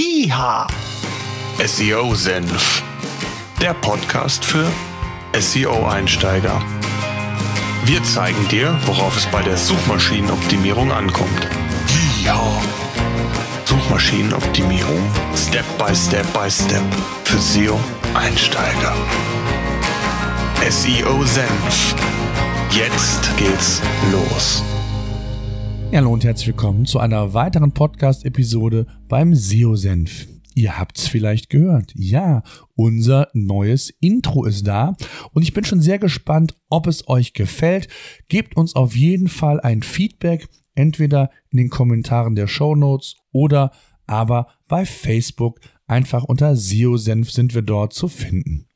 [0.00, 0.68] IHA
[1.66, 2.84] SEO Senf.
[3.60, 4.70] Der Podcast für
[5.36, 6.62] SEO-Einsteiger.
[7.84, 11.48] Wir zeigen dir, worauf es bei der Suchmaschinenoptimierung ankommt.
[12.22, 12.62] IHA
[13.64, 15.02] Suchmaschinenoptimierung
[15.34, 16.84] Step by Step by Step
[17.24, 18.94] für SEO-Einsteiger.
[20.70, 21.96] SEO Senf.
[22.70, 24.62] Jetzt geht's los.
[25.90, 30.28] Ja, hallo und herzlich willkommen zu einer weiteren Podcast-Episode beim SEO-Senf.
[30.54, 31.94] Ihr habt's vielleicht gehört.
[31.94, 32.42] Ja,
[32.74, 34.96] unser neues Intro ist da
[35.32, 37.88] und ich bin schon sehr gespannt, ob es euch gefällt.
[38.28, 43.72] Gebt uns auf jeden Fall ein Feedback, entweder in den Kommentaren der Show Notes oder
[44.06, 45.58] aber bei Facebook.
[45.86, 48.67] Einfach unter SEO-Senf sind wir dort zu finden.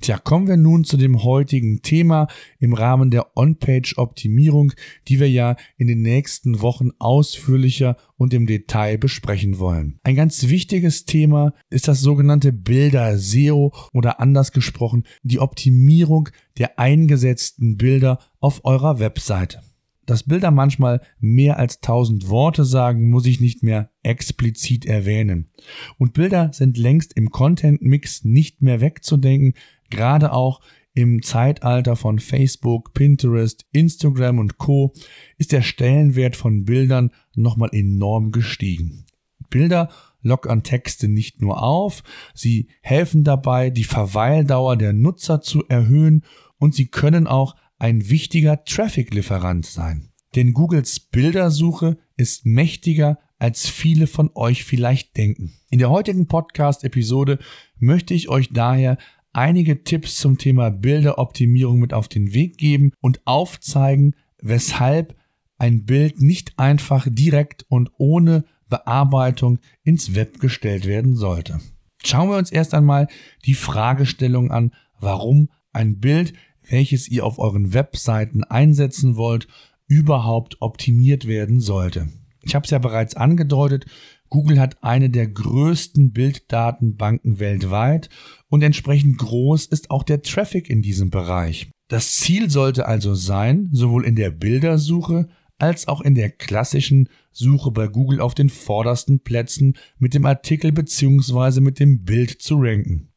[0.00, 2.28] Tja, kommen wir nun zu dem heutigen Thema
[2.58, 4.72] im Rahmen der On-Page-Optimierung,
[5.08, 9.98] die wir ja in den nächsten Wochen ausführlicher und im Detail besprechen wollen.
[10.02, 17.76] Ein ganz wichtiges Thema ist das sogenannte Bilder-SEO oder anders gesprochen die Optimierung der eingesetzten
[17.76, 19.62] Bilder auf eurer Webseite.
[20.08, 25.50] Dass Bilder manchmal mehr als tausend Worte sagen, muss ich nicht mehr explizit erwähnen.
[25.98, 29.52] Und Bilder sind längst im Content-Mix nicht mehr wegzudenken,
[29.90, 30.62] gerade auch
[30.94, 34.94] im Zeitalter von Facebook, Pinterest, Instagram und Co.
[35.36, 39.04] ist der Stellenwert von Bildern nochmal enorm gestiegen.
[39.50, 39.90] Bilder
[40.22, 46.24] lockern Texte nicht nur auf, sie helfen dabei, die Verweildauer der Nutzer zu erhöhen
[46.56, 50.10] und sie können auch ein wichtiger Traffic-Lieferant sein.
[50.34, 55.52] Denn Googles Bildersuche ist mächtiger, als viele von euch vielleicht denken.
[55.70, 57.38] In der heutigen Podcast-Episode
[57.78, 58.98] möchte ich euch daher
[59.32, 65.16] einige Tipps zum Thema Bilderoptimierung mit auf den Weg geben und aufzeigen, weshalb
[65.58, 71.60] ein Bild nicht einfach direkt und ohne Bearbeitung ins Web gestellt werden sollte.
[72.04, 73.08] Schauen wir uns erst einmal
[73.44, 76.34] die Fragestellung an, warum ein Bild
[76.68, 79.48] welches ihr auf euren Webseiten einsetzen wollt,
[79.86, 82.08] überhaupt optimiert werden sollte.
[82.42, 83.86] Ich habe es ja bereits angedeutet,
[84.28, 88.10] Google hat eine der größten Bilddatenbanken weltweit
[88.48, 91.70] und entsprechend groß ist auch der Traffic in diesem Bereich.
[91.88, 95.28] Das Ziel sollte also sein, sowohl in der Bildersuche
[95.58, 100.72] als auch in der klassischen Suche bei Google auf den vordersten Plätzen mit dem Artikel
[100.72, 101.60] bzw.
[101.60, 103.07] mit dem Bild zu ranken.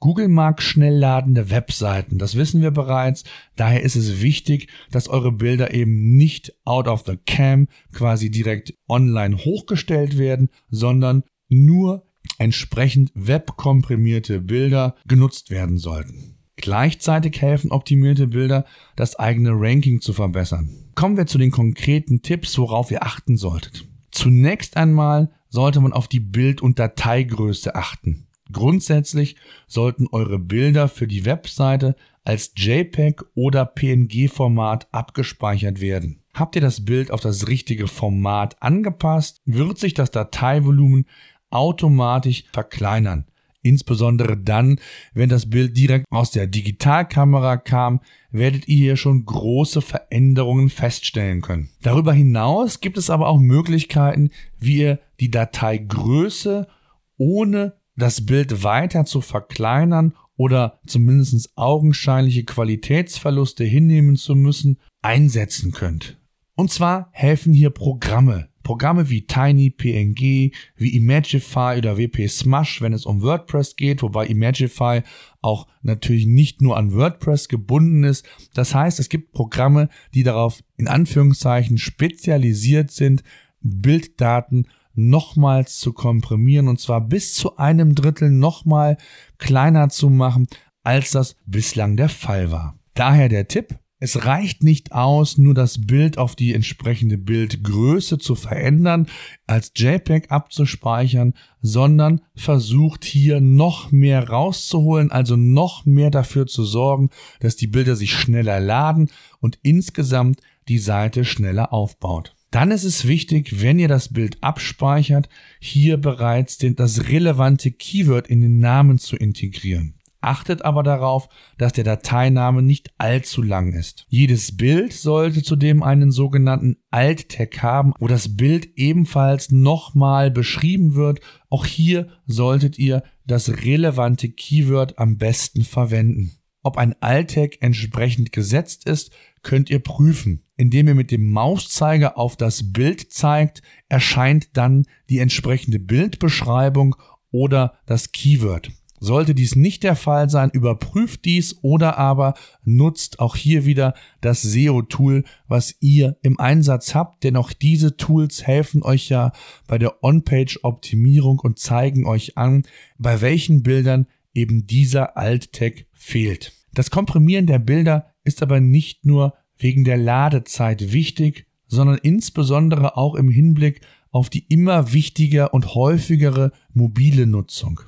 [0.00, 3.24] Google mag schnell ladende Webseiten, das wissen wir bereits.
[3.56, 8.74] Daher ist es wichtig, dass eure Bilder eben nicht out of the cam quasi direkt
[8.88, 12.06] online hochgestellt werden, sondern nur
[12.38, 16.36] entsprechend webkomprimierte Bilder genutzt werden sollten.
[16.56, 18.64] Gleichzeitig helfen optimierte Bilder,
[18.96, 20.70] das eigene Ranking zu verbessern.
[20.94, 23.86] Kommen wir zu den konkreten Tipps, worauf ihr achten solltet.
[24.10, 28.27] Zunächst einmal sollte man auf die Bild- und Dateigröße achten.
[28.52, 29.36] Grundsätzlich
[29.66, 36.22] sollten eure Bilder für die Webseite als JPEG oder PNG-Format abgespeichert werden.
[36.34, 41.06] Habt ihr das Bild auf das richtige Format angepasst, wird sich das Dateivolumen
[41.50, 43.24] automatisch verkleinern.
[43.62, 44.78] Insbesondere dann,
[45.14, 51.40] wenn das Bild direkt aus der Digitalkamera kam, werdet ihr hier schon große Veränderungen feststellen
[51.40, 51.70] können.
[51.82, 56.68] Darüber hinaus gibt es aber auch Möglichkeiten, wie ihr die Dateigröße
[57.16, 66.16] ohne das Bild weiter zu verkleinern oder zumindest augenscheinliche Qualitätsverluste hinnehmen zu müssen, einsetzen könnt.
[66.54, 68.48] Und zwar helfen hier Programme.
[68.62, 74.26] Programme wie Tiny, PNG, wie Imagify oder WP Smash, wenn es um WordPress geht, wobei
[74.26, 75.02] Imagify
[75.40, 78.26] auch natürlich nicht nur an WordPress gebunden ist.
[78.54, 83.22] Das heißt, es gibt Programme, die darauf in Anführungszeichen spezialisiert sind,
[83.60, 84.66] Bilddaten
[84.98, 88.98] nochmals zu komprimieren und zwar bis zu einem Drittel nochmal
[89.38, 90.48] kleiner zu machen,
[90.82, 92.78] als das bislang der Fall war.
[92.94, 98.34] Daher der Tipp, es reicht nicht aus, nur das Bild auf die entsprechende Bildgröße zu
[98.34, 99.08] verändern,
[99.46, 107.10] als JPEG abzuspeichern, sondern versucht hier noch mehr rauszuholen, also noch mehr dafür zu sorgen,
[107.40, 109.10] dass die Bilder sich schneller laden
[109.40, 112.36] und insgesamt die Seite schneller aufbaut.
[112.50, 115.28] Dann ist es wichtig, wenn ihr das Bild abspeichert,
[115.60, 119.94] hier bereits den, das relevante Keyword in den Namen zu integrieren.
[120.20, 121.28] Achtet aber darauf,
[121.58, 124.04] dass der Dateiname nicht allzu lang ist.
[124.08, 131.20] Jedes Bild sollte zudem einen sogenannten Alt-Tag haben, wo das Bild ebenfalls nochmal beschrieben wird.
[131.50, 136.37] Auch hier solltet ihr das relevante Keyword am besten verwenden.
[136.68, 139.10] Ob ein Alt-Tag entsprechend gesetzt ist,
[139.42, 140.42] könnt ihr prüfen.
[140.58, 146.94] Indem ihr mit dem Mauszeiger auf das Bild zeigt, erscheint dann die entsprechende Bildbeschreibung
[147.30, 148.70] oder das Keyword.
[149.00, 152.34] Sollte dies nicht der Fall sein, überprüft dies oder aber
[152.64, 158.46] nutzt auch hier wieder das SEO-Tool, was ihr im Einsatz habt, denn auch diese Tools
[158.46, 159.32] helfen euch ja
[159.66, 162.64] bei der On-Page-Optimierung und zeigen euch an,
[162.98, 166.57] bei welchen Bildern eben dieser Alt-Tag fehlt.
[166.74, 173.14] Das Komprimieren der Bilder ist aber nicht nur wegen der Ladezeit wichtig, sondern insbesondere auch
[173.14, 173.80] im Hinblick
[174.10, 177.80] auf die immer wichtiger und häufigere mobile Nutzung.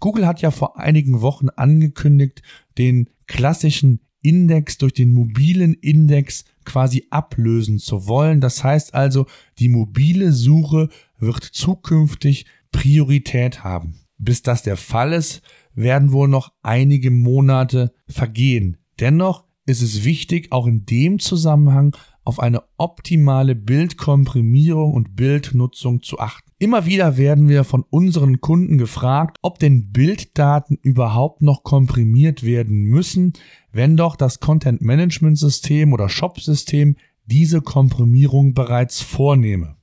[0.00, 2.42] Google hat ja vor einigen Wochen angekündigt,
[2.76, 8.40] den klassischen Index durch den mobilen Index quasi ablösen zu wollen.
[8.40, 9.26] Das heißt also,
[9.58, 14.00] die mobile Suche wird zukünftig Priorität haben.
[14.18, 15.42] Bis das der Fall ist,
[15.74, 18.78] werden wohl noch einige Monate vergehen.
[19.00, 26.18] Dennoch ist es wichtig, auch in dem Zusammenhang auf eine optimale Bildkomprimierung und Bildnutzung zu
[26.18, 26.50] achten.
[26.58, 32.82] Immer wieder werden wir von unseren Kunden gefragt, ob denn Bilddaten überhaupt noch komprimiert werden
[32.82, 33.32] müssen,
[33.70, 39.76] wenn doch das Content Management System oder Shop System diese Komprimierung bereits vornehme.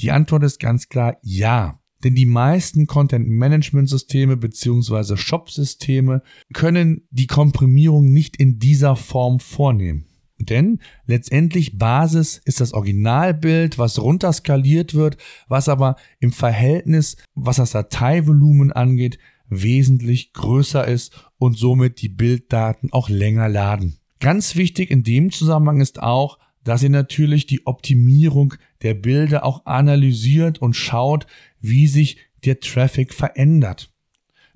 [0.00, 1.80] Die Antwort ist ganz klar ja.
[2.04, 5.16] Denn die meisten Content Management Systeme bzw.
[5.16, 6.22] Shop Systeme
[6.52, 10.04] können die Komprimierung nicht in dieser Form vornehmen.
[10.38, 15.16] Denn letztendlich Basis ist das Originalbild, was runterskaliert wird,
[15.48, 19.18] was aber im Verhältnis, was das Dateivolumen angeht,
[19.48, 23.98] wesentlich größer ist und somit die Bilddaten auch länger laden.
[24.20, 29.66] Ganz wichtig in dem Zusammenhang ist auch, dass ihr natürlich die Optimierung der Bilder auch
[29.66, 31.26] analysiert und schaut,
[31.60, 33.90] wie sich der Traffic verändert.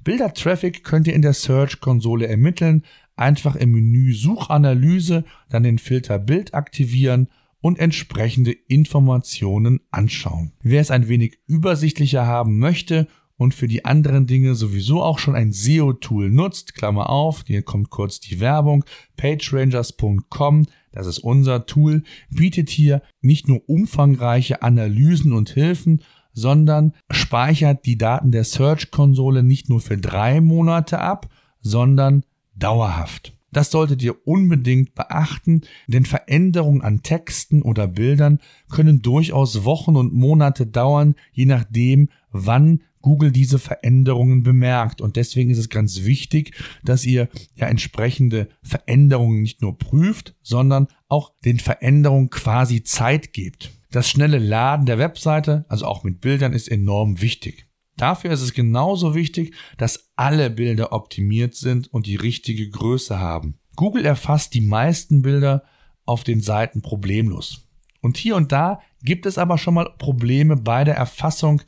[0.04, 2.84] Bilder-Traffic könnt ihr in der Search-Konsole ermitteln,
[3.16, 7.28] einfach im Menü Suchanalyse, dann den Filter Bild aktivieren
[7.60, 10.52] und entsprechende Informationen anschauen.
[10.62, 15.34] Wer es ein wenig übersichtlicher haben möchte und für die anderen Dinge sowieso auch schon
[15.34, 18.84] ein SEO-Tool nutzt, Klammer auf, hier kommt kurz die Werbung,
[19.16, 26.02] pagerangers.com, das ist unser Tool, bietet hier nicht nur umfangreiche Analysen und Hilfen,
[26.32, 31.28] sondern speichert die Daten der Search-Konsole nicht nur für drei Monate ab,
[31.60, 32.24] sondern
[32.54, 33.34] dauerhaft.
[33.50, 40.12] Das solltet ihr unbedingt beachten, denn Veränderungen an Texten oder Bildern können durchaus Wochen und
[40.12, 45.00] Monate dauern, je nachdem, wann Google diese Veränderungen bemerkt.
[45.00, 50.88] Und deswegen ist es ganz wichtig, dass ihr ja entsprechende Veränderungen nicht nur prüft, sondern
[51.08, 53.70] auch den Veränderungen quasi Zeit gebt.
[53.90, 57.66] Das schnelle Laden der Webseite, also auch mit Bildern, ist enorm wichtig.
[57.96, 63.54] Dafür ist es genauso wichtig, dass alle Bilder optimiert sind und die richtige Größe haben.
[63.74, 65.64] Google erfasst die meisten Bilder
[66.04, 67.66] auf den Seiten problemlos.
[68.02, 71.62] Und hier und da gibt es aber schon mal Probleme bei der Erfassung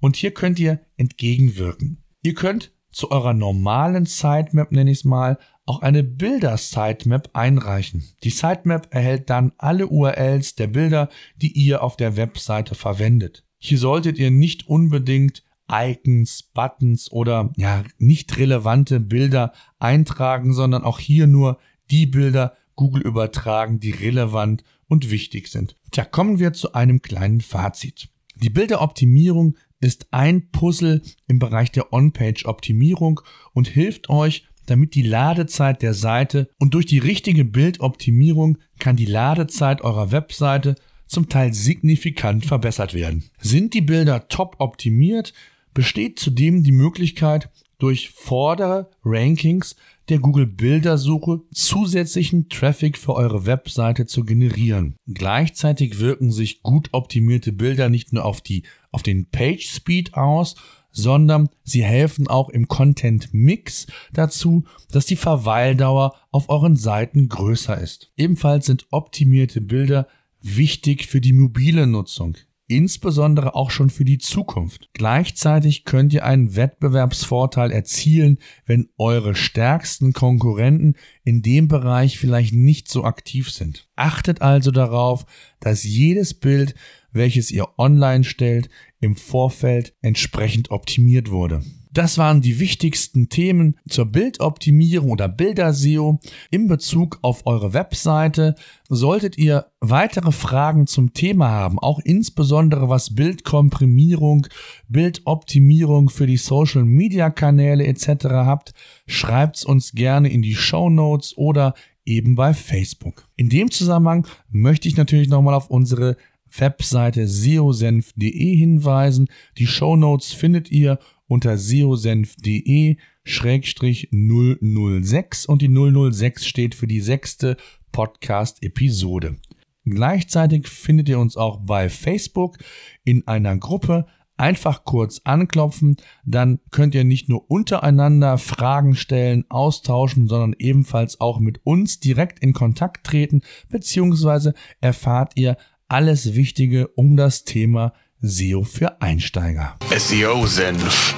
[0.00, 2.02] und hier könnt ihr entgegenwirken.
[2.22, 8.04] Ihr könnt zu eurer normalen Sitemap, nenne ich es mal, auch eine Bilder-Sitemap einreichen.
[8.22, 13.44] Die Sitemap erhält dann alle URLs der Bilder, die ihr auf der Webseite verwendet.
[13.58, 21.00] Hier solltet ihr nicht unbedingt Icons, Buttons oder ja, nicht relevante Bilder eintragen, sondern auch
[21.00, 21.58] hier nur
[21.90, 25.76] die Bilder Google übertragen, die relevant und wichtig sind.
[25.90, 28.08] Tja, kommen wir zu einem kleinen Fazit.
[28.36, 33.20] Die Bilderoptimierung ist ein Puzzle im Bereich der On-Page-Optimierung
[33.52, 39.06] und hilft euch, damit die Ladezeit der Seite und durch die richtige Bildoptimierung kann die
[39.06, 40.74] Ladezeit eurer Webseite
[41.06, 43.24] zum Teil signifikant verbessert werden.
[43.38, 45.32] Sind die Bilder top optimiert,
[45.72, 49.76] besteht zudem die Möglichkeit, durch vordere Rankings
[50.08, 54.96] der Google Bildersuche zusätzlichen Traffic für eure Webseite zu generieren.
[55.06, 60.54] Gleichzeitig wirken sich gut optimierte Bilder nicht nur auf die auf den Page Speed aus,
[60.90, 67.78] sondern sie helfen auch im Content Mix dazu, dass die Verweildauer auf euren Seiten größer
[67.78, 68.10] ist.
[68.16, 70.08] Ebenfalls sind optimierte Bilder
[70.40, 72.36] wichtig für die mobile Nutzung
[72.68, 74.88] insbesondere auch schon für die Zukunft.
[74.92, 80.94] Gleichzeitig könnt ihr einen Wettbewerbsvorteil erzielen, wenn eure stärksten Konkurrenten
[81.24, 83.88] in dem Bereich vielleicht nicht so aktiv sind.
[83.96, 85.26] Achtet also darauf,
[85.60, 86.74] dass jedes Bild,
[87.12, 88.68] welches ihr online stellt,
[89.00, 91.62] im Vorfeld entsprechend optimiert wurde.
[91.96, 98.54] Das waren die wichtigsten Themen zur Bildoptimierung oder Bilder-SEO in Bezug auf eure Webseite.
[98.90, 104.46] Solltet ihr weitere Fragen zum Thema haben, auch insbesondere was Bildkomprimierung,
[104.88, 108.26] Bildoptimierung für die Social-Media-Kanäle etc.
[108.26, 108.74] habt,
[109.06, 111.72] schreibt's uns gerne in die Show Notes oder
[112.04, 113.26] eben bei Facebook.
[113.36, 116.18] In dem Zusammenhang möchte ich natürlich nochmal auf unsere
[116.58, 119.28] Webseite seosenf.de hinweisen.
[119.56, 127.56] Die Show Notes findet ihr unter seosenf.de 006 und die 006 steht für die sechste
[127.92, 129.36] Podcast-Episode.
[129.84, 132.58] Gleichzeitig findet ihr uns auch bei Facebook
[133.04, 134.06] in einer Gruppe.
[134.38, 141.40] Einfach kurz anklopfen, dann könnt ihr nicht nur untereinander Fragen stellen, austauschen, sondern ebenfalls auch
[141.40, 143.40] mit uns direkt in Kontakt treten,
[143.70, 144.52] beziehungsweise
[144.82, 145.56] erfahrt ihr
[145.88, 149.76] alles Wichtige um das Thema SEO für Einsteiger.
[149.94, 151.14] SEO Senf,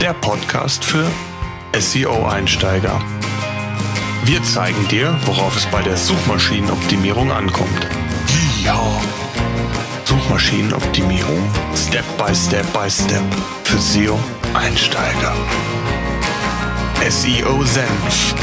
[0.00, 1.06] der Podcast für
[1.78, 2.98] SEO-Einsteiger.
[4.24, 7.86] Wir zeigen dir, worauf es bei der Suchmaschinenoptimierung ankommt.
[8.64, 8.80] Ja.
[10.06, 11.42] Suchmaschinenoptimierung
[11.76, 13.22] Step by Step by Step
[13.64, 15.34] für SEO-Einsteiger.
[17.06, 18.34] SEO Senf